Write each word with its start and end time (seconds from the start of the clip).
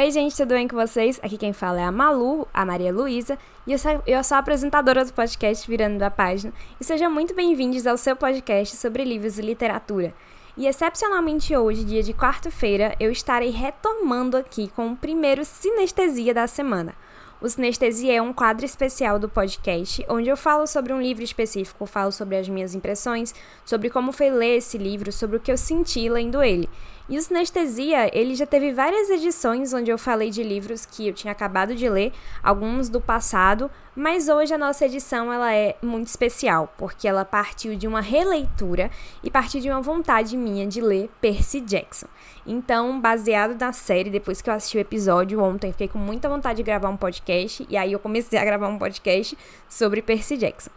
Oi, 0.00 0.10
gente, 0.10 0.34
tudo 0.34 0.54
bem 0.54 0.66
com 0.66 0.76
vocês? 0.76 1.20
Aqui 1.22 1.36
quem 1.36 1.52
fala 1.52 1.78
é 1.78 1.84
a 1.84 1.92
Malu, 1.92 2.48
a 2.54 2.64
Maria 2.64 2.90
Luísa, 2.90 3.38
e 3.66 3.72
eu 3.72 3.78
sou, 3.78 4.02
eu 4.06 4.24
sou 4.24 4.36
a 4.36 4.38
apresentadora 4.38 5.04
do 5.04 5.12
podcast 5.12 5.70
Virando 5.70 5.98
da 5.98 6.10
Página. 6.10 6.54
E 6.80 6.84
sejam 6.84 7.10
muito 7.10 7.34
bem-vindos 7.34 7.86
ao 7.86 7.98
seu 7.98 8.16
podcast 8.16 8.78
sobre 8.78 9.04
livros 9.04 9.38
e 9.38 9.42
literatura. 9.42 10.14
E 10.56 10.66
excepcionalmente 10.66 11.54
hoje, 11.54 11.84
dia 11.84 12.02
de 12.02 12.14
quarta-feira, 12.14 12.96
eu 12.98 13.12
estarei 13.12 13.50
retomando 13.50 14.38
aqui 14.38 14.72
com 14.74 14.90
o 14.90 14.96
primeiro 14.96 15.44
Sinestesia 15.44 16.32
da 16.32 16.46
semana. 16.46 16.94
O 17.38 17.48
Sinestesia 17.48 18.14
é 18.14 18.22
um 18.22 18.32
quadro 18.32 18.64
especial 18.64 19.18
do 19.18 19.28
podcast, 19.28 20.04
onde 20.08 20.28
eu 20.28 20.36
falo 20.36 20.66
sobre 20.66 20.94
um 20.94 21.00
livro 21.00 21.24
específico, 21.24 21.84
falo 21.84 22.12
sobre 22.12 22.36
as 22.36 22.48
minhas 22.48 22.74
impressões, 22.74 23.34
sobre 23.66 23.88
como 23.88 24.12
foi 24.12 24.30
ler 24.30 24.56
esse 24.56 24.76
livro, 24.76 25.10
sobre 25.10 25.36
o 25.36 25.40
que 25.40 25.52
eu 25.52 25.56
senti 25.56 26.06
lendo 26.08 26.42
ele. 26.42 26.68
E 27.10 27.18
o 27.18 27.22
Sinestesia, 27.22 28.08
ele 28.16 28.36
já 28.36 28.46
teve 28.46 28.72
várias 28.72 29.10
edições 29.10 29.74
onde 29.74 29.90
eu 29.90 29.98
falei 29.98 30.30
de 30.30 30.44
livros 30.44 30.86
que 30.86 31.08
eu 31.08 31.12
tinha 31.12 31.32
acabado 31.32 31.74
de 31.74 31.88
ler, 31.88 32.12
alguns 32.40 32.88
do 32.88 33.00
passado, 33.00 33.68
mas 33.96 34.28
hoje 34.28 34.54
a 34.54 34.58
nossa 34.58 34.86
edição 34.86 35.32
ela 35.32 35.52
é 35.52 35.74
muito 35.82 36.06
especial, 36.06 36.72
porque 36.78 37.08
ela 37.08 37.24
partiu 37.24 37.74
de 37.74 37.88
uma 37.88 38.00
releitura 38.00 38.92
e 39.24 39.30
partiu 39.30 39.60
de 39.60 39.68
uma 39.68 39.80
vontade 39.80 40.36
minha 40.36 40.68
de 40.68 40.80
ler 40.80 41.10
Percy 41.20 41.60
Jackson. 41.60 42.06
Então, 42.46 43.00
baseado 43.00 43.58
na 43.58 43.72
série, 43.72 44.08
depois 44.08 44.40
que 44.40 44.48
eu 44.48 44.54
assisti 44.54 44.78
o 44.78 44.80
episódio 44.80 45.42
ontem, 45.42 45.72
fiquei 45.72 45.88
com 45.88 45.98
muita 45.98 46.28
vontade 46.28 46.58
de 46.58 46.62
gravar 46.62 46.90
um 46.90 46.96
podcast, 46.96 47.66
e 47.68 47.76
aí 47.76 47.92
eu 47.92 47.98
comecei 47.98 48.38
a 48.38 48.44
gravar 48.44 48.68
um 48.68 48.78
podcast 48.78 49.36
sobre 49.68 50.00
Percy 50.00 50.36
Jackson. 50.36 50.70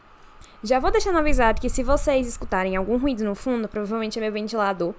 Já 0.63 0.79
vou 0.79 0.89
deixando 0.89 1.19
avisado 1.19 1.59
que 1.59 1.69
se 1.69 1.83
vocês 1.83 2.25
escutarem 2.25 2.77
algum 2.77 2.97
ruído 2.97 3.23
no 3.25 3.35
fundo, 3.35 3.67
provavelmente 3.67 4.17
é 4.17 4.21
meu 4.21 4.31
ventilador 4.31 4.95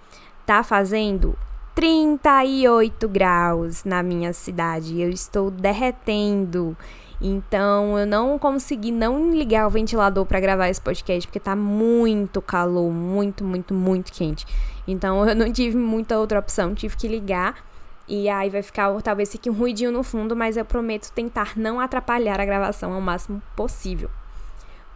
tá 0.47 0.63
fazendo 0.63 1.37
38 1.75 3.09
graus 3.09 3.85
na 3.85 4.03
minha 4.03 4.33
cidade. 4.33 5.01
Eu 5.01 5.11
estou 5.11 5.51
derretendo. 5.51 6.77
Então 7.21 7.99
eu 7.99 8.07
não 8.07 8.39
consegui 8.39 8.93
não 8.93 9.31
ligar 9.31 9.67
o 9.67 9.71
ventilador 9.71 10.27
para 10.27 10.41
gravar 10.41 10.69
esse 10.69 10.81
podcast 10.81 11.27
porque 11.27 11.41
tá 11.41 11.57
muito 11.57 12.43
calor, 12.43 12.91
muito, 12.93 13.45
muito, 13.45 13.73
muito 13.73 14.13
quente. 14.13 14.47
Então 14.87 15.27
eu 15.29 15.35
não 15.35 15.51
tive 15.53 15.77
muita 15.77 16.19
outra 16.19 16.39
opção, 16.39 16.75
tive 16.75 16.97
que 16.97 17.09
ligar. 17.09 17.65
E 18.07 18.29
aí 18.29 18.51
vai 18.51 18.63
ficar, 18.63 18.93
talvez 19.01 19.33
fique 19.33 19.49
um 19.49 19.55
ruidinho 19.55 19.91
no 19.91 20.03
fundo, 20.03 20.37
mas 20.37 20.59
eu 20.59 20.65
prometo 20.65 21.11
tentar 21.13 21.57
não 21.57 21.81
atrapalhar 21.81 22.39
a 22.39 22.45
gravação 22.45 22.93
ao 22.93 23.01
máximo 23.01 23.41
possível. 23.57 24.11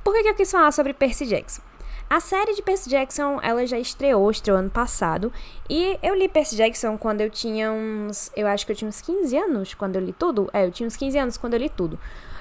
Por 0.05 0.13
que, 0.13 0.23
que 0.23 0.29
eu 0.29 0.35
quis 0.35 0.51
falar 0.51 0.71
sobre 0.73 0.93
Percy 0.93 1.25
Jackson? 1.27 1.63
A 2.09 2.21
série 2.21 2.55
de 2.55 2.63
Percy 2.63 2.89
Jackson, 2.89 3.39
ela 3.43 3.67
já 3.67 3.79
estreou, 3.79 4.31
estreou 4.31 4.59
ano 4.59 4.71
passado. 4.71 5.33
E 5.69 5.99
eu 6.03 6.15
li 6.15 6.29
Percy 6.29 6.57
Jackson 6.57 6.97
quando 6.97 7.21
eu 7.21 7.29
tinha 7.29 7.71
uns. 7.71 8.31
Eu 8.35 8.47
acho 8.47 8.65
que 8.65 8.73
eu 8.73 8.77
tinha 8.77 8.89
uns 8.89 9.01
15 9.01 9.37
anos 9.37 9.75
quando 9.75 9.97
eu 9.97 10.03
li 10.03 10.13
tudo. 10.13 10.49
É, 10.53 10.65
eu 10.65 10.71
tinha 10.71 10.87
uns 10.87 10.97
15 10.97 11.19
anos 11.19 11.37
quando 11.37 11.55
eu 11.55 11.61
li 11.61 11.69
tudo. 11.69 11.99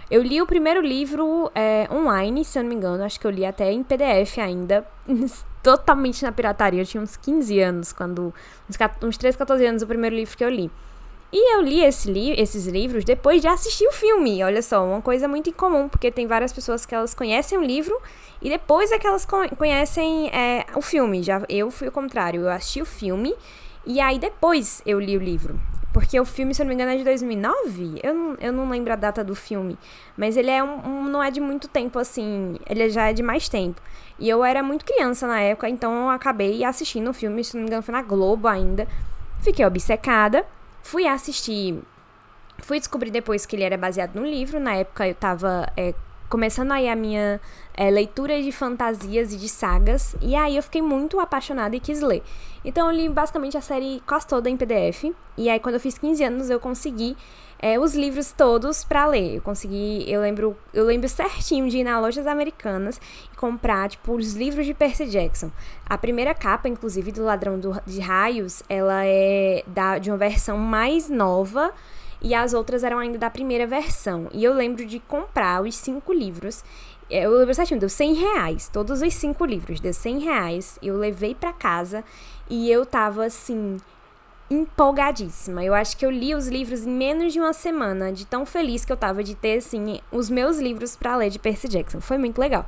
Eu 0.09 0.21
li 0.21 0.41
o 0.41 0.47
primeiro 0.47 0.79
livro 0.79 1.51
é, 1.53 1.85
online, 1.91 2.45
se 2.45 2.57
eu 2.57 2.63
não 2.63 2.69
me 2.69 2.75
engano. 2.75 3.03
Acho 3.03 3.19
que 3.19 3.27
eu 3.27 3.31
li 3.31 3.45
até 3.45 3.71
em 3.71 3.83
PDF 3.83 4.37
ainda. 4.39 4.87
totalmente 5.61 6.23
na 6.23 6.31
pirataria. 6.31 6.81
Eu 6.81 6.85
tinha 6.85 7.03
uns 7.03 7.17
15 7.17 7.59
anos 7.59 7.91
quando. 7.91 8.33
Uns, 8.69 8.77
uns 9.03 9.17
13, 9.17 9.37
14 9.37 9.65
anos 9.65 9.81
o 9.81 9.87
primeiro 9.87 10.15
livro 10.15 10.37
que 10.37 10.43
eu 10.43 10.49
li. 10.49 10.71
E 11.31 11.55
eu 11.55 11.61
li 11.61 11.83
esse 11.83 12.09
li 12.09 12.31
esses 12.39 12.67
livros 12.67 13.03
depois 13.03 13.41
de 13.41 13.47
assistir 13.47 13.85
o 13.87 13.91
filme. 13.91 14.41
Olha 14.43 14.61
só, 14.61 14.85
uma 14.85 15.01
coisa 15.01 15.27
muito 15.27 15.49
incomum, 15.49 15.89
porque 15.89 16.09
tem 16.09 16.25
várias 16.25 16.53
pessoas 16.53 16.85
que 16.85 16.95
elas 16.95 17.13
conhecem 17.13 17.57
o 17.57 17.63
livro 17.63 17.99
e 18.41 18.49
depois 18.49 18.91
é 18.91 18.99
que 18.99 19.05
elas 19.05 19.27
conhecem 19.57 20.29
é, 20.29 20.65
o 20.75 20.81
filme. 20.81 21.21
Já 21.21 21.41
eu 21.49 21.69
fui 21.69 21.89
o 21.89 21.91
contrário, 21.91 22.41
eu 22.41 22.49
assisti 22.49 22.81
o 22.81 22.85
filme 22.85 23.35
e 23.85 23.99
aí 23.99 24.17
depois 24.17 24.81
eu 24.85 24.99
li 24.99 25.17
o 25.17 25.21
livro. 25.21 25.59
Porque 25.91 26.19
o 26.19 26.25
filme, 26.25 26.53
se 26.53 26.61
eu 26.61 26.65
não 26.65 26.69
me 26.69 26.75
engano, 26.75 26.91
é 26.91 26.97
de 26.97 27.03
2009? 27.03 27.99
Eu 28.03 28.13
não, 28.13 28.37
eu 28.39 28.53
não 28.53 28.69
lembro 28.69 28.93
a 28.93 28.95
data 28.95 29.23
do 29.23 29.33
filme. 29.33 29.77
Mas 30.15 30.37
ele 30.37 30.51
é 30.51 30.63
um, 30.63 30.85
um, 30.85 31.03
não 31.05 31.23
é 31.23 31.31
de 31.31 31.41
muito 31.41 31.67
tempo, 31.67 31.97
assim. 31.97 32.55
Ele 32.69 32.87
já 32.89 33.09
é 33.09 33.13
de 33.13 33.23
mais 33.23 33.49
tempo. 33.49 33.81
E 34.19 34.29
eu 34.29 34.45
era 34.45 34.61
muito 34.61 34.85
criança 34.85 35.25
na 35.25 35.39
época, 35.39 35.67
então 35.67 36.03
eu 36.03 36.09
acabei 36.09 36.63
assistindo 36.63 37.09
o 37.09 37.13
filme, 37.13 37.43
se 37.43 37.55
não 37.55 37.61
me 37.63 37.67
engano, 37.67 37.81
foi 37.81 37.93
na 37.93 38.03
Globo 38.03 38.47
ainda. 38.47 38.87
Fiquei 39.41 39.65
obcecada. 39.65 40.45
Fui 40.87 41.05
assistir. 41.05 41.83
Fui 42.59 42.79
descobrir 42.79 43.11
depois 43.11 43.45
que 43.45 43.57
ele 43.57 43.63
era 43.63 43.77
baseado 43.77 44.15
no 44.15 44.25
livro. 44.25 44.57
Na 44.57 44.73
época 44.75 45.05
eu 45.05 45.13
tava 45.13 45.69
é, 45.75 45.93
começando 46.29 46.71
aí 46.71 46.87
a 46.89 46.95
minha 46.95 47.39
é, 47.73 47.89
leitura 47.89 48.41
de 48.41 48.51
fantasias 48.51 49.33
e 49.33 49.37
de 49.37 49.47
sagas. 49.47 50.15
E 50.21 50.35
aí 50.35 50.55
eu 50.55 50.63
fiquei 50.63 50.81
muito 50.81 51.19
apaixonada 51.19 51.75
e 51.75 51.79
quis 51.79 52.01
ler. 52.01 52.23
Então 52.65 52.89
eu 52.91 52.95
li 52.95 53.09
basicamente 53.09 53.57
a 53.57 53.61
série 53.61 54.01
quase 54.05 54.27
toda 54.27 54.49
em 54.49 54.57
PDF. 54.57 55.13
E 55.37 55.49
aí 55.49 55.59
quando 55.59 55.75
eu 55.75 55.81
fiz 55.81 55.97
15 55.97 56.23
anos 56.23 56.49
eu 56.49 56.59
consegui 56.59 57.15
é, 57.59 57.79
os 57.79 57.95
livros 57.95 58.31
todos 58.31 58.83
para 58.83 59.05
ler. 59.07 59.35
Eu 59.35 59.41
consegui, 59.41 60.05
eu 60.07 60.21
lembro, 60.21 60.57
eu 60.73 60.85
lembro 60.85 61.07
certinho 61.09 61.69
de 61.69 61.77
ir 61.77 61.83
nas 61.83 62.01
lojas 62.01 62.27
americanas 62.27 62.99
e 63.31 63.35
comprar, 63.35 63.89
tipo, 63.89 64.13
os 64.13 64.33
livros 64.33 64.65
de 64.65 64.73
Percy 64.73 65.07
Jackson. 65.07 65.51
A 65.85 65.97
primeira 65.97 66.33
capa, 66.33 66.67
inclusive, 66.67 67.11
do 67.11 67.23
Ladrão 67.23 67.59
do, 67.59 67.79
de 67.85 67.99
Raios, 67.99 68.61
ela 68.69 69.05
é 69.05 69.63
da, 69.67 69.97
de 69.97 70.11
uma 70.11 70.17
versão 70.17 70.57
mais 70.57 71.09
nova 71.09 71.73
e 72.21 72.33
as 72.33 72.53
outras 72.53 72.83
eram 72.83 72.99
ainda 72.99 73.17
da 73.17 73.29
primeira 73.29 73.67
versão. 73.67 74.27
E 74.33 74.43
eu 74.43 74.53
lembro 74.53 74.85
de 74.85 74.99
comprar 74.99 75.61
os 75.61 75.75
cinco 75.75 76.13
livros. 76.13 76.63
É, 77.09 77.25
eu 77.25 77.31
lembro 77.31 77.53
certinho, 77.53 77.79
deu 77.79 77.89
100 77.89 78.13
reais. 78.13 78.69
Todos 78.71 79.01
os 79.01 79.13
cinco 79.13 79.45
livros, 79.45 79.79
deu 79.79 79.93
100 79.93 80.19
reais. 80.19 80.79
Eu 80.81 80.97
levei 80.97 81.33
para 81.33 81.53
casa 81.53 82.03
e 82.49 82.69
eu 82.69 82.85
tava 82.85 83.25
assim 83.25 83.77
empolgadíssima. 84.49 85.63
Eu 85.63 85.73
acho 85.73 85.97
que 85.97 86.05
eu 86.05 86.11
li 86.11 86.33
os 86.33 86.47
livros 86.47 86.85
em 86.85 86.89
menos 86.89 87.33
de 87.33 87.39
uma 87.39 87.53
semana, 87.53 88.11
de 88.11 88.25
tão 88.25 88.45
feliz 88.45 88.85
que 88.85 88.91
eu 88.91 88.97
tava 88.97 89.23
de 89.23 89.35
ter, 89.35 89.57
assim, 89.57 89.99
os 90.11 90.29
meus 90.29 90.57
livros 90.57 90.95
para 90.95 91.15
ler 91.17 91.29
de 91.29 91.39
Percy 91.39 91.67
Jackson. 91.67 91.99
Foi 91.99 92.17
muito 92.17 92.39
legal. 92.39 92.65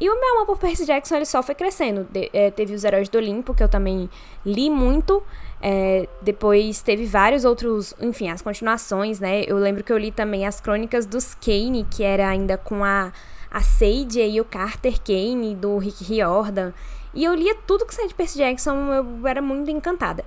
E 0.00 0.10
o 0.10 0.20
meu 0.20 0.34
amor 0.34 0.46
por 0.46 0.58
Percy 0.58 0.84
Jackson, 0.84 1.16
ele 1.16 1.24
só 1.24 1.42
foi 1.42 1.54
crescendo. 1.54 2.06
De, 2.10 2.28
é, 2.32 2.50
teve 2.50 2.74
os 2.74 2.82
Heróis 2.82 3.08
do 3.08 3.16
Olimpo, 3.16 3.54
que 3.54 3.62
eu 3.62 3.68
também 3.68 4.10
li 4.44 4.68
muito. 4.68 5.22
É, 5.66 6.06
depois 6.20 6.82
teve 6.82 7.06
vários 7.06 7.46
outros, 7.46 7.94
enfim, 7.98 8.28
as 8.28 8.42
continuações, 8.42 9.18
né? 9.18 9.44
Eu 9.46 9.56
lembro 9.56 9.82
que 9.82 9.90
eu 9.90 9.96
li 9.96 10.12
também 10.12 10.46
as 10.46 10.60
Crônicas 10.60 11.06
dos 11.06 11.34
Kane, 11.34 11.86
que 11.90 12.02
era 12.02 12.28
ainda 12.28 12.58
com 12.58 12.84
a, 12.84 13.10
a 13.50 13.62
Sage 13.62 14.20
e 14.20 14.38
o 14.42 14.44
Carter 14.44 15.00
Kane, 15.00 15.54
do 15.54 15.78
Rick 15.78 16.04
Riordan. 16.04 16.74
E 17.14 17.24
eu 17.24 17.34
lia 17.34 17.54
tudo 17.66 17.86
que 17.86 17.94
saía 17.94 18.08
de 18.08 18.14
Percy 18.14 18.36
Jackson, 18.36 18.92
eu 18.92 19.26
era 19.26 19.40
muito 19.40 19.70
encantada. 19.70 20.22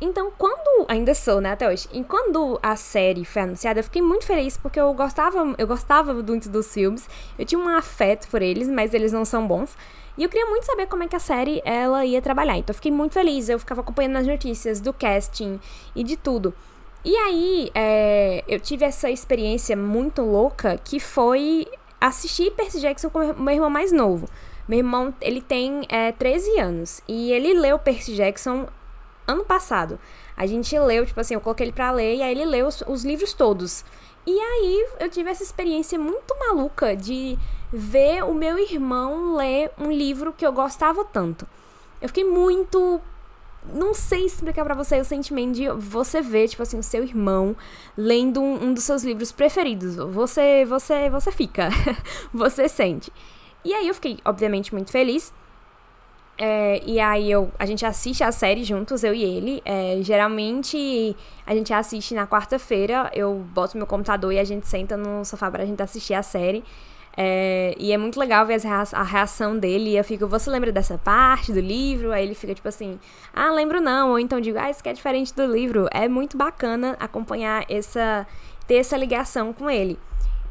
Então, 0.00 0.32
quando. 0.38 0.86
Ainda 0.88 1.14
sou, 1.14 1.42
né, 1.42 1.52
até 1.52 1.68
hoje. 1.68 1.86
E 1.92 2.02
quando 2.02 2.58
a 2.62 2.74
série 2.74 3.26
foi 3.26 3.42
anunciada, 3.42 3.80
eu 3.80 3.84
fiquei 3.84 4.00
muito 4.00 4.24
feliz 4.24 4.56
porque 4.56 4.80
eu 4.80 4.94
gostava, 4.94 5.54
eu 5.58 5.66
gostava 5.66 6.14
muito 6.14 6.48
dos 6.48 6.72
filmes. 6.72 7.06
Eu 7.38 7.44
tinha 7.44 7.58
um 7.60 7.68
afeto 7.68 8.28
por 8.28 8.40
eles, 8.40 8.66
mas 8.66 8.94
eles 8.94 9.12
não 9.12 9.26
são 9.26 9.46
bons. 9.46 9.76
E 10.20 10.22
eu 10.22 10.28
queria 10.28 10.44
muito 10.44 10.66
saber 10.66 10.86
como 10.86 11.02
é 11.02 11.08
que 11.08 11.16
a 11.16 11.18
série 11.18 11.62
ela 11.64 12.04
ia 12.04 12.20
trabalhar. 12.20 12.58
Então 12.58 12.74
eu 12.74 12.74
fiquei 12.74 12.92
muito 12.92 13.14
feliz. 13.14 13.48
Eu 13.48 13.58
ficava 13.58 13.80
acompanhando 13.80 14.16
as 14.16 14.26
notícias 14.26 14.78
do 14.78 14.92
casting 14.92 15.58
e 15.96 16.04
de 16.04 16.14
tudo. 16.14 16.52
E 17.02 17.16
aí, 17.16 17.70
é, 17.74 18.44
eu 18.46 18.60
tive 18.60 18.84
essa 18.84 19.08
experiência 19.08 19.74
muito 19.74 20.20
louca 20.20 20.78
que 20.84 21.00
foi 21.00 21.66
assistir 21.98 22.50
Percy 22.50 22.80
Jackson 22.80 23.08
com 23.08 23.32
meu 23.32 23.54
irmão 23.54 23.70
mais 23.70 23.92
novo. 23.92 24.28
Meu 24.68 24.80
irmão, 24.80 25.14
ele 25.22 25.40
tem 25.40 25.86
é, 25.88 26.12
13 26.12 26.60
anos. 26.60 27.00
E 27.08 27.32
ele 27.32 27.54
leu 27.54 27.78
Percy 27.78 28.14
Jackson 28.14 28.68
ano 29.26 29.42
passado. 29.42 29.98
A 30.36 30.44
gente 30.44 30.78
leu, 30.78 31.06
tipo 31.06 31.18
assim, 31.18 31.32
eu 31.32 31.40
coloquei 31.40 31.64
ele 31.64 31.72
pra 31.72 31.92
ler 31.92 32.16
e 32.16 32.22
aí 32.22 32.32
ele 32.32 32.44
leu 32.44 32.66
os, 32.66 32.84
os 32.86 33.06
livros 33.06 33.32
todos. 33.32 33.86
E 34.26 34.38
aí 34.38 34.86
eu 35.00 35.08
tive 35.08 35.30
essa 35.30 35.42
experiência 35.42 35.98
muito 35.98 36.38
maluca 36.38 36.94
de 36.94 37.38
ver 37.72 38.24
o 38.24 38.34
meu 38.34 38.58
irmão 38.58 39.36
ler 39.36 39.70
um 39.78 39.90
livro 39.90 40.32
que 40.32 40.46
eu 40.46 40.52
gostava 40.52 41.04
tanto. 41.04 41.46
Eu 42.00 42.08
fiquei 42.08 42.24
muito 42.24 43.00
não 43.74 43.92
sei 43.92 44.24
explicar 44.24 44.64
para 44.64 44.74
você 44.74 44.98
o 44.98 45.04
sentimento 45.04 45.54
de 45.54 45.68
você 45.68 46.22
ver, 46.22 46.48
tipo 46.48 46.62
assim, 46.62 46.78
o 46.78 46.82
seu 46.82 47.02
irmão 47.02 47.54
lendo 47.96 48.40
um, 48.40 48.64
um 48.64 48.74
dos 48.74 48.84
seus 48.84 49.04
livros 49.04 49.30
preferidos. 49.32 49.96
Você, 49.96 50.64
você, 50.64 51.10
você 51.10 51.30
fica, 51.30 51.68
você 52.32 52.68
sente. 52.68 53.12
E 53.64 53.74
aí 53.74 53.86
eu 53.86 53.94
fiquei, 53.94 54.18
obviamente, 54.24 54.72
muito 54.72 54.90
feliz. 54.90 55.32
É, 56.38 56.80
e 56.86 56.98
aí 56.98 57.30
eu, 57.30 57.52
a 57.58 57.66
gente 57.66 57.84
assiste 57.84 58.24
a 58.24 58.32
série 58.32 58.64
juntos, 58.64 59.04
eu 59.04 59.12
e 59.12 59.22
ele. 59.22 59.60
É, 59.62 59.98
geralmente 60.00 61.14
a 61.46 61.54
gente 61.54 61.70
assiste 61.72 62.14
na 62.14 62.26
quarta-feira, 62.26 63.10
eu 63.14 63.34
boto 63.52 63.76
meu 63.76 63.86
computador 63.86 64.32
e 64.32 64.38
a 64.38 64.44
gente 64.44 64.66
senta 64.66 64.96
no 64.96 65.22
sofá 65.22 65.50
pra 65.50 65.66
gente 65.66 65.82
assistir 65.82 66.14
a 66.14 66.22
série. 66.22 66.64
É, 67.22 67.74
e 67.78 67.92
é 67.92 67.98
muito 67.98 68.18
legal 68.18 68.46
ver 68.46 68.58
a 68.94 69.02
reação 69.02 69.58
dele. 69.58 69.90
E 69.90 69.96
eu 69.98 70.02
fico, 70.02 70.26
você 70.26 70.48
lembra 70.48 70.72
dessa 70.72 70.96
parte 70.96 71.52
do 71.52 71.60
livro? 71.60 72.12
Aí 72.12 72.24
ele 72.24 72.34
fica 72.34 72.54
tipo 72.54 72.66
assim, 72.66 72.98
ah, 73.34 73.50
lembro 73.50 73.78
não. 73.78 74.12
Ou 74.12 74.18
então 74.18 74.40
digo, 74.40 74.58
ah, 74.58 74.70
isso 74.70 74.82
que 74.82 74.88
é 74.88 74.92
diferente 74.94 75.34
do 75.34 75.44
livro. 75.44 75.86
É 75.90 76.08
muito 76.08 76.38
bacana 76.38 76.96
acompanhar 76.98 77.66
essa, 77.68 78.26
ter 78.66 78.76
essa 78.76 78.96
ligação 78.96 79.52
com 79.52 79.68
ele. 79.68 79.98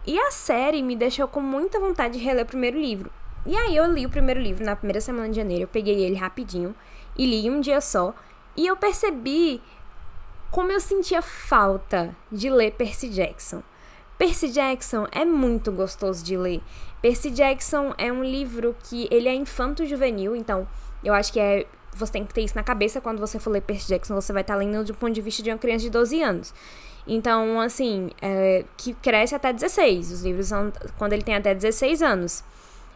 E 0.06 0.20
a 0.20 0.30
série 0.30 0.84
me 0.84 0.96
deixou 0.96 1.28
com 1.28 1.42
muita 1.42 1.80
vontade 1.80 2.20
de 2.20 2.24
reler 2.24 2.44
o 2.44 2.48
primeiro 2.48 2.80
livro. 2.80 3.10
E 3.48 3.58
aí 3.58 3.76
eu 3.76 3.92
li 3.92 4.06
o 4.06 4.10
primeiro 4.10 4.40
livro 4.40 4.64
na 4.64 4.76
primeira 4.76 5.02
semana 5.02 5.28
de 5.28 5.38
janeiro, 5.38 5.64
eu 5.64 5.68
peguei 5.68 6.04
ele 6.04 6.16
rapidinho 6.16 6.76
e 7.18 7.26
li 7.26 7.50
um 7.50 7.60
dia 7.60 7.82
só. 7.82 8.14
E 8.56 8.68
eu 8.68 8.78
percebi 8.78 9.60
como 10.52 10.72
eu 10.72 10.80
sentia 10.80 11.24
falta 11.24 12.16
de 12.32 12.48
ler 12.48 12.74
Percy 12.74 13.10
Jackson. 13.10 13.64
Percy 14.20 14.50
Jackson 14.50 15.08
é 15.14 15.24
muito 15.24 15.72
gostoso 15.72 16.22
de 16.26 16.36
ler. 16.36 16.62
Percy 17.02 17.32
Jackson 17.32 17.94
é 17.98 18.12
um 18.12 18.22
livro 18.22 18.76
que 18.84 19.08
ele 19.10 19.30
é 19.30 19.34
infanto-juvenil, 19.34 20.36
então 20.36 20.68
eu 21.02 21.14
acho 21.14 21.32
que 21.32 21.40
é 21.40 21.66
você 21.94 22.12
tem 22.12 22.26
que 22.26 22.34
ter 22.34 22.42
isso 22.42 22.56
na 22.56 22.62
cabeça 22.62 23.00
quando 23.00 23.20
você 23.20 23.40
for 23.40 23.50
ler 23.50 23.62
Percy 23.62 23.88
Jackson, 23.88 24.14
você 24.14 24.34
vai 24.34 24.42
estar 24.42 24.58
lendo 24.58 24.84
do 24.84 24.94
ponto 24.94 25.14
de 25.14 25.22
vista 25.22 25.42
de 25.42 25.50
uma 25.50 25.58
criança 25.58 25.84
de 25.84 25.90
12 25.90 26.22
anos. 26.22 26.54
Então, 27.08 27.62
assim, 27.62 28.10
é, 28.22 28.66
que 28.76 28.94
cresce 28.94 29.36
até 29.36 29.54
16. 29.54 30.12
Os 30.12 30.22
livros 30.22 30.48
são 30.48 30.72
quando 30.98 31.14
ele 31.14 31.24
tem 31.24 31.36
até 31.36 31.56
16 31.56 32.02
anos. 32.02 32.44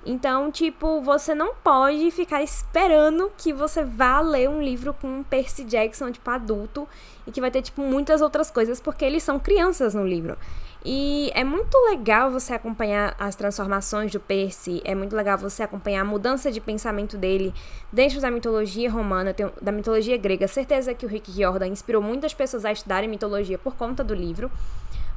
Então, 0.06 0.52
tipo, 0.52 1.02
você 1.02 1.34
não 1.34 1.56
pode 1.56 2.12
ficar 2.12 2.44
esperando 2.44 3.31
que 3.38 3.54
você 3.54 3.84
vá 3.84 4.19
ler 4.19 4.50
um 4.50 4.62
livro 4.62 4.94
com 4.94 5.24
Percy 5.24 5.64
Jackson, 5.64 6.12
tipo, 6.12 6.30
adulto, 6.30 6.88
e 7.26 7.31
que 7.31 7.40
vai 7.40 7.50
ter, 7.50 7.62
tipo, 7.62 7.81
muitas 7.81 8.22
outras 8.22 8.52
coisas, 8.52 8.81
porque 8.81 9.06
eles 9.06 9.24
são 9.24 9.40
crianças 9.40 9.94
no 9.94 10.06
livro. 10.06 10.38
E 10.85 11.31
é 11.33 11.45
muito 11.45 11.77
legal 11.85 12.30
você 12.30 12.53
acompanhar 12.53 13.15
as 13.18 13.35
transformações 13.35 14.12
do 14.12 14.19
Percy, 14.19 14.81
é 14.83 14.94
muito 14.94 15.15
legal 15.15 15.38
você 15.38 15.63
acompanhar 15.63 16.01
a 16.01 16.06
mudança 16.06 16.51
de 16.51 16.59
pensamento 16.59 17.18
dele 17.18 17.53
dentro 17.91 18.19
da 18.19 18.30
mitologia 18.30 18.91
romana, 18.91 19.33
da 19.62 19.71
mitologia 19.71 20.18
grega. 20.18 20.45
Certeza 20.45 20.94
que 20.94 21.06
o 21.06 21.09
Rick 21.09 21.31
Riordan 21.31 21.68
inspirou 21.68 22.01
muitas 22.01 22.33
pessoas 22.33 22.65
a 22.65 22.71
estudarem 22.71 23.09
mitologia 23.09 23.57
por 23.57 23.75
conta 23.75 24.03
do 24.03 24.13
livro. 24.13 24.51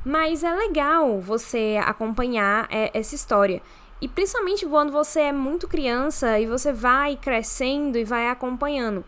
Mas 0.04 0.44
é 0.44 0.54
legal 0.54 1.20
você 1.20 1.80
acompanhar 1.84 2.68
é, 2.70 2.96
essa 2.96 3.16
história. 3.16 3.60
E 4.00 4.06
principalmente 4.06 4.64
quando 4.64 4.92
você 4.92 5.20
é 5.20 5.32
muito 5.32 5.66
criança 5.66 6.38
e 6.38 6.46
você 6.46 6.72
vai 6.72 7.16
crescendo 7.16 7.98
e 7.98 8.04
vai 8.04 8.28
acompanhando. 8.28 9.04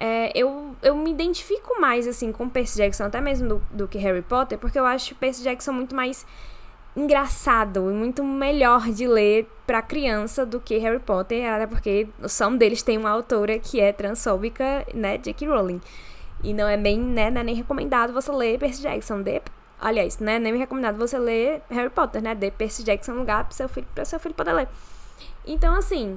É, 0.00 0.32
eu, 0.34 0.74
eu 0.82 0.96
me 0.96 1.10
identifico 1.10 1.78
mais, 1.78 2.06
assim, 2.06 2.32
com 2.32 2.48
Percy 2.48 2.78
Jackson, 2.78 3.04
até 3.04 3.20
mesmo 3.20 3.48
do, 3.48 3.62
do 3.70 3.86
que 3.86 3.98
Harry 3.98 4.22
Potter, 4.22 4.58
porque 4.58 4.78
eu 4.78 4.86
acho 4.86 5.14
Percy 5.14 5.42
Jackson 5.42 5.72
muito 5.72 5.94
mais 5.94 6.26
engraçado 6.96 7.90
e 7.90 7.94
muito 7.94 8.24
melhor 8.24 8.88
de 8.90 9.06
ler 9.06 9.46
para 9.66 9.82
criança 9.82 10.44
do 10.46 10.58
que 10.58 10.78
Harry 10.78 10.98
Potter, 10.98 11.48
até 11.52 11.66
porque 11.66 12.08
um 12.48 12.56
deles 12.56 12.82
tem 12.82 12.96
uma 12.96 13.10
autora 13.10 13.58
que 13.58 13.78
é 13.78 13.92
transfóbica, 13.92 14.86
né. 14.94 15.20
Rowling. 15.46 15.80
E 16.42 16.54
não 16.54 16.66
é 16.66 16.78
bem, 16.78 16.98
né, 16.98 17.26
é 17.26 17.30
nem 17.44 17.54
recomendado 17.54 18.12
você 18.12 18.32
ler 18.32 18.58
Percy 18.58 18.80
Jackson. 18.80 19.20
Dê 19.20 19.42
Aliás, 19.80 20.18
né? 20.18 20.38
Nem 20.38 20.52
me 20.52 20.58
recomendado 20.58 20.98
você 20.98 21.18
ler 21.18 21.62
Harry 21.70 21.88
Potter, 21.88 22.22
né? 22.22 22.34
Dê 22.34 22.50
Percy 22.50 22.84
Jackson 22.84 23.12
lugar 23.12 23.44
pro 23.44 23.54
seu 23.54 23.68
filho, 23.68 23.86
pra 23.94 24.04
seu 24.04 24.20
filho 24.20 24.34
poder 24.34 24.52
ler. 24.52 24.68
Então, 25.46 25.74
assim, 25.74 26.14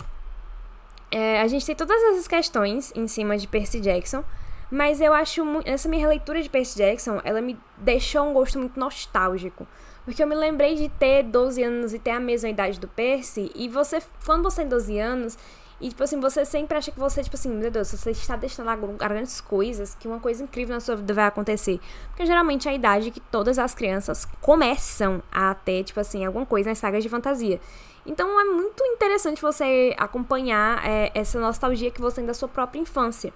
é, 1.13 1.39
a 1.39 1.47
gente 1.47 1.63
tem 1.63 1.75
todas 1.75 1.95
essas 2.05 2.27
questões 2.27 2.91
em 2.95 3.07
cima 3.07 3.37
de 3.37 3.47
Percy 3.47 3.79
Jackson, 3.79 4.23
mas 4.71 4.99
eu 4.99 5.13
acho 5.13 5.43
essa 5.63 5.87
minha 5.87 6.01
releitura 6.01 6.41
de 6.41 6.49
Percy 6.49 6.75
Jackson, 6.79 7.21
ela 7.23 7.39
me 7.39 7.55
deixou 7.77 8.27
um 8.27 8.33
gosto 8.33 8.57
muito 8.57 8.79
nostálgico. 8.79 9.67
Porque 10.03 10.23
eu 10.23 10.27
me 10.27 10.33
lembrei 10.33 10.73
de 10.73 10.89
ter 10.89 11.21
12 11.21 11.61
anos 11.61 11.93
e 11.93 11.99
ter 11.99 12.09
a 12.09 12.19
mesma 12.19 12.49
idade 12.49 12.79
do 12.79 12.87
Percy, 12.87 13.51
e 13.53 13.69
você, 13.69 14.01
quando 14.25 14.43
você 14.43 14.61
tem 14.61 14.69
12 14.69 14.97
anos, 14.97 15.37
e, 15.79 15.89
tipo 15.89 16.03
assim, 16.03 16.19
você 16.19 16.45
sempre 16.45 16.77
acha 16.77 16.91
que 16.91 16.99
você, 16.99 17.21
tipo 17.21 17.35
assim, 17.35 17.49
meu 17.49 17.69
Deus, 17.69 17.89
você 17.89 18.09
está 18.09 18.35
deixando 18.35 18.69
grandes 18.97 19.39
coisas, 19.39 19.93
que 19.93 20.07
uma 20.07 20.19
coisa 20.19 20.43
incrível 20.43 20.73
na 20.73 20.79
sua 20.79 20.95
vida 20.95 21.13
vai 21.13 21.25
acontecer. 21.25 21.79
Porque 22.07 22.25
geralmente 22.25 22.67
é 22.67 22.71
a 22.71 22.73
idade 22.73 23.11
que 23.11 23.19
todas 23.19 23.59
as 23.59 23.75
crianças 23.75 24.25
começam 24.41 25.21
a 25.31 25.53
ter, 25.53 25.83
tipo 25.83 25.99
assim, 25.99 26.25
alguma 26.25 26.45
coisa 26.45 26.69
nas 26.69 26.79
sagas 26.79 27.03
de 27.03 27.09
fantasia. 27.09 27.59
Então 28.05 28.39
é 28.39 28.43
muito 28.45 28.83
interessante 28.85 29.41
você 29.41 29.95
acompanhar 29.97 30.85
é, 30.85 31.11
essa 31.13 31.39
nostalgia 31.39 31.89
que 31.89 32.01
você 32.01 32.17
tem 32.17 32.25
da 32.25 32.33
sua 32.33 32.47
própria 32.47 32.79
infância. 32.79 33.33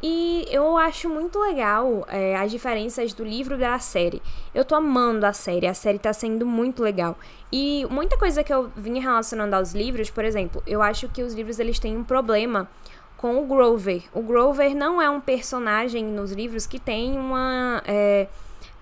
E 0.00 0.46
eu 0.48 0.76
acho 0.76 1.08
muito 1.08 1.40
legal 1.40 2.06
é, 2.08 2.36
as 2.36 2.52
diferenças 2.52 3.12
do 3.12 3.24
livro 3.24 3.56
e 3.56 3.58
da 3.58 3.78
série. 3.80 4.22
Eu 4.54 4.64
tô 4.64 4.76
amando 4.76 5.26
a 5.26 5.32
série, 5.32 5.66
a 5.66 5.74
série 5.74 5.98
tá 5.98 6.12
sendo 6.12 6.46
muito 6.46 6.82
legal. 6.82 7.18
E 7.50 7.84
muita 7.90 8.16
coisa 8.16 8.44
que 8.44 8.52
eu 8.52 8.70
vinha 8.76 9.02
relacionando 9.02 9.56
aos 9.56 9.74
livros, 9.74 10.08
por 10.08 10.24
exemplo, 10.24 10.62
eu 10.64 10.80
acho 10.80 11.08
que 11.08 11.22
os 11.22 11.34
livros 11.34 11.58
eles 11.58 11.80
têm 11.80 11.96
um 11.96 12.04
problema 12.04 12.68
com 13.16 13.42
o 13.42 13.46
Grover. 13.46 14.04
O 14.14 14.22
Grover 14.22 14.72
não 14.76 15.02
é 15.02 15.10
um 15.10 15.20
personagem 15.20 16.04
nos 16.04 16.30
livros 16.30 16.64
que 16.64 16.78
tem 16.78 17.18
uma 17.18 17.82
é, 17.84 18.28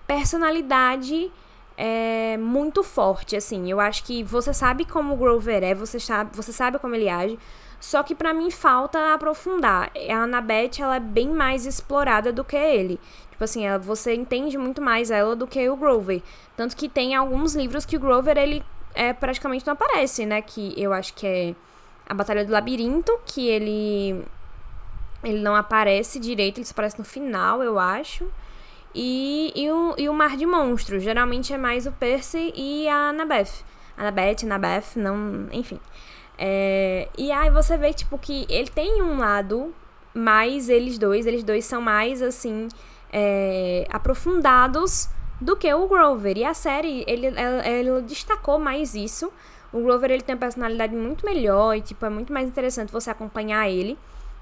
personalidade 0.07 1.33
é, 1.77 2.37
muito 2.39 2.83
forte, 2.83 3.37
assim. 3.37 3.71
Eu 3.71 3.79
acho 3.79 4.05
que 4.05 4.23
você 4.23 4.55
sabe 4.55 4.85
como 4.85 5.15
o 5.15 5.17
Grover 5.17 5.63
é, 5.63 5.75
você 5.75 6.01
sabe, 6.01 6.31
você 6.35 6.53
sabe 6.53 6.79
como 6.79 6.95
ele 6.95 7.09
age, 7.09 7.39
só 7.79 8.03
que 8.03 8.15
para 8.15 8.33
mim 8.33 8.51
falta 8.51 9.15
aprofundar. 9.15 9.91
A 10.09 10.23
Annabeth, 10.23 10.81
ela 10.81 10.97
é 10.97 11.01
bem 11.01 11.29
mais 11.29 11.67
explorada 11.67 12.33
do 12.33 12.45
que 12.45 12.57
ele. 12.57 12.99
Tipo 13.31 13.45
assim, 13.45 13.67
ela, 13.67 13.79
você 13.79 14.15
entende 14.15 14.57
muito 14.57 14.81
mais 14.81 15.11
ela 15.11 15.37
do 15.37 15.47
que 15.47 15.69
o 15.69 15.77
Grover. 15.77 16.23
Tanto 16.57 16.75
que 16.75 16.89
tem 16.89 17.15
alguns 17.15 17.55
livros 17.55 17.85
que 17.85 17.97
o 17.97 18.01
Grover, 18.01 18.39
ele 18.39 18.65
é, 18.95 19.13
praticamente 19.13 19.67
não 19.67 19.75
aparece, 19.75 20.25
né? 20.25 20.41
Que 20.41 20.73
eu 20.77 20.93
acho 20.93 21.13
que 21.13 21.27
é 21.27 21.55
a 22.09 22.15
Batalha 22.15 22.45
do 22.45 22.53
Labirinto, 22.53 23.13
que 23.27 23.47
ele... 23.47 24.25
Ele 25.23 25.41
não 25.41 25.57
aparece 25.57 26.21
direito, 26.21 26.59
ele 26.59 26.65
só 26.65 26.73
aparece 26.73 26.99
no 26.99 27.05
final, 27.05 27.63
eu 27.63 27.79
acho. 27.79 28.27
E, 28.99 29.53
e, 29.55 29.71
o, 29.71 29.95
e 29.99 30.09
o 30.09 30.15
Mar 30.15 30.39
de 30.39 30.47
Monstros. 30.47 31.03
Geralmente 31.03 31.53
é 31.53 31.59
mais 31.59 31.87
o 31.87 31.93
Percy 31.93 32.51
e 32.57 32.89
a 32.89 33.11
Annabeth. 33.11 33.63
Annabeth, 33.95 34.45
Annabeth, 34.45 34.97
não... 34.97 35.49
Enfim. 35.53 35.79
É, 36.39 37.07
e 37.17 37.31
aí 37.31 37.51
você 37.51 37.77
vê, 37.77 37.93
tipo, 37.93 38.17
que 38.17 38.47
ele 38.49 38.71
tem 38.71 39.03
um 39.03 39.19
lado 39.19 39.75
mais 40.15 40.71
eles 40.71 40.97
dois, 40.97 41.27
eles 41.27 41.45
dois 41.45 41.67
são 41.67 41.83
mais, 41.83 42.23
assim, 42.23 42.69
é, 43.13 43.87
aprofundados 43.91 45.11
do 45.43 45.55
que 45.55 45.73
o 45.75 45.87
Grover. 45.87 46.39
E 46.39 46.45
a 46.45 46.55
série, 46.55 47.05
ele, 47.07 47.27
ela, 47.37 48.01
destacou 48.01 48.59
mais 48.59 48.95
isso. 48.95 49.31
O 49.75 49.83
Grover, 49.83 50.11
ele 50.11 50.23
tem 50.23 50.35
uma 50.35 50.41
personalidade 50.41 50.97
muito 50.97 51.27
melhor 51.27 51.77
e, 51.77 51.83
tipo, 51.83 52.07
é 52.07 52.09
muito 52.09 52.33
mais 52.33 52.49
interessante 52.49 52.91
você 52.91 53.11
acompanhar 53.11 53.69
ele. 53.69 53.99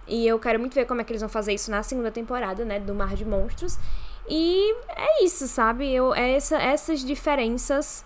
E 0.06 0.24
eu 0.24 0.38
quero 0.38 0.60
muito 0.60 0.74
ver 0.74 0.86
como 0.86 1.00
é 1.00 1.04
que 1.04 1.10
eles 1.10 1.22
vão 1.22 1.28
fazer 1.28 1.54
isso 1.54 1.72
na 1.72 1.82
segunda 1.82 2.12
temporada, 2.12 2.64
né, 2.64 2.78
do 2.78 2.94
Mar 2.94 3.16
de 3.16 3.24
Monstros. 3.24 3.78
E 4.29 4.75
é 4.88 5.25
isso, 5.25 5.47
sabe? 5.47 5.93
Eu, 5.93 6.15
é 6.15 6.32
essa, 6.32 6.56
essas 6.56 7.05
diferenças 7.05 8.05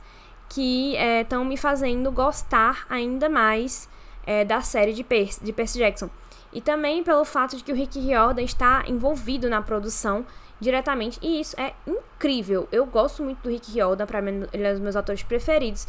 que 0.49 0.97
estão 1.21 1.43
é, 1.43 1.45
me 1.45 1.57
fazendo 1.57 2.11
gostar 2.11 2.87
ainda 2.89 3.29
mais 3.29 3.89
é, 4.27 4.45
da 4.45 4.61
série 4.61 4.93
de 4.93 5.05
Percy, 5.05 5.45
de 5.45 5.53
Percy 5.53 5.79
Jackson. 5.79 6.11
E 6.53 6.61
também 6.61 7.05
pelo 7.05 7.25
fato 7.25 7.57
de 7.57 7.63
que 7.63 7.73
o 7.73 7.75
Rick 7.75 8.01
Riordan 8.01 8.43
está 8.43 8.83
envolvido 8.87 9.49
na 9.49 9.61
produção 9.61 10.25
diretamente. 10.61 11.19
E 11.23 11.41
isso 11.41 11.59
é 11.61 11.75
incrível. 11.87 12.67
Eu 12.73 12.87
gosto 12.87 13.23
muito 13.23 13.39
do 13.43 13.51
Rick 13.51 13.71
Riordan, 13.71 14.07
para 14.07 14.23
mim 14.23 14.47
ele 14.53 14.65
é 14.65 14.71
um 14.71 14.73
dos 14.73 14.81
meus 14.81 14.97
autores 14.97 15.23
preferidos. 15.23 15.87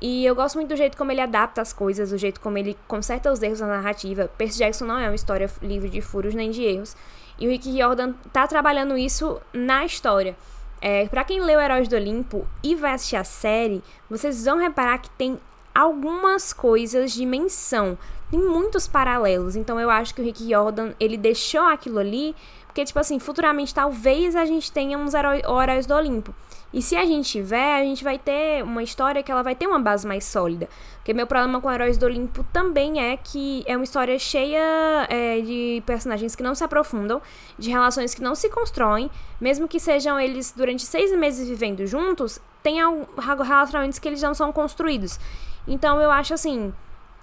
E 0.00 0.24
eu 0.26 0.34
gosto 0.34 0.56
muito 0.56 0.68
do 0.68 0.76
jeito 0.76 0.96
como 0.98 1.10
ele 1.12 1.20
adapta 1.20 1.62
as 1.62 1.72
coisas, 1.72 2.10
do 2.10 2.18
jeito 2.18 2.40
como 2.40 2.58
ele 2.58 2.76
conserta 2.86 3.32
os 3.32 3.42
erros 3.42 3.60
na 3.60 3.68
narrativa. 3.68 4.28
Percy 4.36 4.58
Jackson 4.58 4.84
não 4.84 4.98
é 4.98 5.08
uma 5.08 5.14
história 5.14 5.50
livre 5.62 5.88
de 5.88 6.00
furos 6.00 6.34
nem 6.34 6.50
de 6.50 6.62
erros. 6.62 6.96
E 7.38 7.46
o 7.46 7.50
Rick 7.50 7.70
Riordan 7.70 8.14
tá 8.32 8.46
trabalhando 8.46 8.96
isso 8.96 9.40
na 9.52 9.84
história. 9.84 10.36
É, 10.80 11.06
para 11.08 11.24
quem 11.24 11.40
leu 11.40 11.60
Heróis 11.60 11.88
do 11.88 11.96
Olimpo 11.96 12.46
e 12.62 12.74
vai 12.74 12.92
assistir 12.92 13.16
a 13.16 13.24
série, 13.24 13.82
vocês 14.08 14.44
vão 14.44 14.58
reparar 14.58 14.98
que 14.98 15.10
tem 15.10 15.38
algumas 15.74 16.52
coisas 16.52 17.12
de 17.12 17.24
menção. 17.26 17.98
Tem 18.30 18.38
muitos 18.38 18.86
paralelos. 18.86 19.56
Então 19.56 19.80
eu 19.80 19.90
acho 19.90 20.14
que 20.14 20.20
o 20.20 20.24
Rick 20.24 20.48
Jordan, 20.48 20.92
ele 21.00 21.16
deixou 21.16 21.62
aquilo 21.62 21.98
ali, 21.98 22.36
porque, 22.66 22.84
tipo 22.84 22.98
assim, 22.98 23.18
futuramente 23.18 23.74
talvez 23.74 24.36
a 24.36 24.44
gente 24.44 24.70
tenha 24.70 24.98
uns 24.98 25.14
heróis 25.14 25.86
do 25.86 25.94
Olimpo. 25.94 26.34
E 26.74 26.82
se 26.82 26.96
a 26.96 27.06
gente 27.06 27.30
tiver, 27.30 27.78
a 27.78 27.84
gente 27.84 28.02
vai 28.02 28.18
ter 28.18 28.64
uma 28.64 28.82
história 28.82 29.22
que 29.22 29.30
ela 29.30 29.44
vai 29.44 29.54
ter 29.54 29.64
uma 29.64 29.78
base 29.78 30.04
mais 30.04 30.24
sólida. 30.24 30.68
Porque 30.96 31.14
meu 31.14 31.24
problema 31.24 31.60
com 31.60 31.70
Heróis 31.70 31.96
do 31.96 32.04
Olimpo 32.04 32.44
também 32.52 33.00
é 33.00 33.16
que 33.16 33.62
é 33.64 33.76
uma 33.76 33.84
história 33.84 34.18
cheia 34.18 35.06
é, 35.08 35.40
de 35.40 35.80
personagens 35.86 36.34
que 36.34 36.42
não 36.42 36.52
se 36.52 36.64
aprofundam, 36.64 37.22
de 37.56 37.70
relações 37.70 38.12
que 38.12 38.20
não 38.20 38.34
se 38.34 38.48
constroem, 38.48 39.08
mesmo 39.40 39.68
que 39.68 39.78
sejam 39.78 40.18
eles 40.18 40.52
durante 40.56 40.84
seis 40.84 41.16
meses 41.16 41.48
vivendo 41.48 41.86
juntos, 41.86 42.40
tem 42.60 42.78
relacionamentos 43.16 44.00
que 44.00 44.08
eles 44.08 44.20
não 44.20 44.34
são 44.34 44.52
construídos. 44.52 45.20
Então 45.68 46.02
eu 46.02 46.10
acho 46.10 46.34
assim 46.34 46.74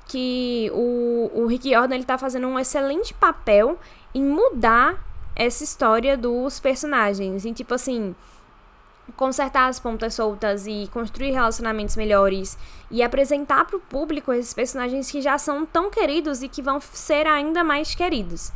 que 0.08 0.72
o, 0.74 1.30
o 1.34 1.46
Rick 1.46 1.70
Jordan 1.70 1.96
ele 1.96 2.06
tá 2.06 2.18
fazendo 2.18 2.48
um 2.48 2.58
excelente 2.58 3.14
papel 3.14 3.78
em 4.16 4.24
mudar 4.24 5.06
essa 5.36 5.62
história 5.62 6.16
dos 6.16 6.58
personagens. 6.58 7.44
E 7.44 7.52
tipo 7.52 7.74
assim, 7.74 8.16
consertar 9.16 9.68
as 9.68 9.80
pontas 9.80 10.14
soltas 10.14 10.66
e 10.68 10.90
construir 10.92 11.32
relacionamentos 11.32 11.96
melhores 11.96 12.58
e 12.90 13.04
apresentar 13.04 13.66
para 13.66 13.78
o 13.78 13.80
público 13.80 14.32
esses 14.32 14.54
personagens 14.54 15.10
que 15.12 15.22
já 15.22 15.38
são 15.38 15.66
tão 15.66 15.90
queridos 15.90 16.42
e 16.42 16.48
que 16.48 16.62
vão 16.62 16.80
ser 16.80 17.28
ainda 17.28 17.64
mais 17.64 17.94
queridos. 17.94 18.52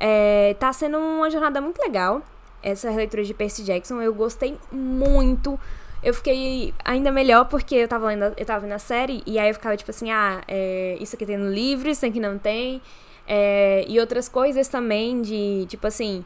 É, 0.00 0.54
tá 0.58 0.72
sendo 0.72 0.98
uma 0.98 1.28
jornada 1.30 1.60
muito 1.60 1.78
legal 1.78 2.22
essa 2.62 2.90
releitura 2.90 3.24
de 3.24 3.34
Percy 3.34 3.62
Jackson. 3.64 4.00
Eu 4.00 4.14
gostei 4.14 4.56
muito. 4.70 5.58
Eu 6.02 6.14
fiquei 6.14 6.72
ainda 6.84 7.10
melhor 7.10 7.46
porque 7.46 7.74
eu 7.74 7.88
tava 7.88 8.06
lendo, 8.06 8.32
eu 8.36 8.46
tava 8.46 8.66
na 8.66 8.78
série 8.78 9.22
e 9.26 9.38
aí 9.38 9.48
eu 9.48 9.54
ficava 9.54 9.76
tipo 9.76 9.90
assim, 9.90 10.10
ah, 10.10 10.42
é, 10.46 10.96
isso 11.00 11.16
aqui 11.16 11.26
tem 11.26 11.36
no 11.36 11.50
livro, 11.50 11.88
isso 11.88 12.06
aqui 12.06 12.20
não 12.20 12.38
tem. 12.38 12.80
É, 13.26 13.84
e 13.88 13.98
outras 14.00 14.28
coisas 14.28 14.68
também 14.68 15.20
de, 15.20 15.66
tipo 15.68 15.86
assim, 15.86 16.24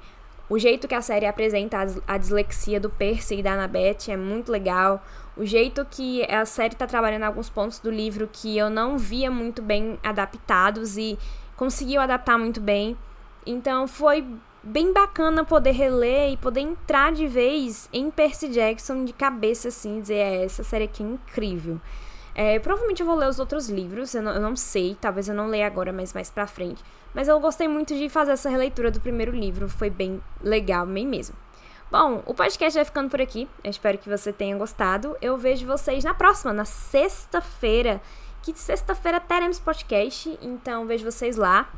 O 0.53 0.59
jeito 0.59 0.87
que 0.87 0.95
a 0.95 1.01
série 1.01 1.25
apresenta 1.25 1.79
a 2.07 2.19
dislexia 2.19 2.79
do 2.79 2.91
Percy 2.91 3.37
e 3.37 3.43
da 3.43 3.55
Annabeth 3.55 4.11
é 4.11 4.19
muito 4.19 4.53
legal. 4.53 5.03
O 5.35 5.47
jeito 5.47 5.83
que 5.91 6.31
a 6.31 6.45
série 6.45 6.75
está 6.75 6.87
trabalhando 6.87 7.23
alguns 7.23 7.49
pontos 7.49 7.79
do 7.79 7.91
livro 7.91 8.29
que 8.31 8.59
eu 8.59 8.69
não 8.69 8.99
via 8.99 9.31
muito 9.31 9.63
bem 9.63 9.99
adaptados 10.03 10.99
e 10.99 11.19
conseguiu 11.57 12.03
adaptar 12.03 12.37
muito 12.37 12.61
bem. 12.61 12.99
Então 13.47 13.89
foi 13.89 14.27
bem 14.63 14.93
bacana 14.93 15.43
poder 15.43 15.73
reler 15.73 16.33
e 16.33 16.37
poder 16.37 16.61
entrar 16.61 17.13
de 17.13 17.27
vez 17.27 17.89
em 17.91 18.11
Percy 18.11 18.49
Jackson 18.49 19.07
de 19.07 19.15
cabeça 19.15 19.69
assim, 19.69 20.03
dizer, 20.03 20.17
é, 20.17 20.45
essa 20.45 20.63
série 20.63 20.85
aqui 20.85 21.03
é 21.03 21.07
incrível. 21.07 21.81
É, 22.35 22.59
provavelmente 22.59 23.01
eu 23.01 23.07
vou 23.07 23.15
ler 23.15 23.29
os 23.29 23.39
outros 23.39 23.69
livros, 23.69 24.15
eu 24.15 24.23
não, 24.23 24.33
eu 24.33 24.41
não, 24.41 24.57
sei, 24.57 24.97
talvez 25.01 25.29
eu 25.29 25.35
não 25.35 25.49
leia 25.49 25.67
agora, 25.67 25.93
mas 25.93 26.13
mais 26.13 26.31
pra 26.31 26.47
frente. 26.47 26.83
Mas 27.15 27.29
eu 27.29 27.39
gostei 27.41 27.69
muito 27.69 27.95
de 27.95 28.09
fazer 28.09 28.33
essa 28.33 28.49
releitura 28.49 28.91
do 28.91 29.01
primeiro 29.01 29.33
livro, 29.33 29.69
foi 29.69 29.91
bem 29.91 30.23
legal, 30.43 30.87
bem 30.87 31.07
mesmo. 31.07 31.37
Bom, 31.91 32.23
o 32.25 32.33
podcast 32.33 32.75
vai 32.75 32.85
ficando 32.87 33.11
por 33.11 33.21
aqui, 33.21 33.47
eu 33.63 33.71
espero 33.71 33.99
que 33.99 34.09
você 34.09 34.33
tenha 34.33 34.57
gostado. 34.57 35.15
Eu 35.21 35.37
vejo 35.37 35.67
vocês 35.67 36.03
na 36.03 36.15
próxima, 36.15 36.51
na 36.51 36.65
sexta-feira, 36.65 38.01
que 38.43 38.59
sexta-feira 38.59 39.21
teremos 39.21 39.59
podcast, 39.59 40.39
então 40.41 40.87
vejo 40.87 41.05
vocês 41.05 41.37
lá. 41.37 41.71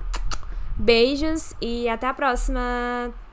Beijos 0.77 1.55
e 1.61 1.89
até 1.89 2.07
a 2.07 2.15
próxima! 2.15 3.24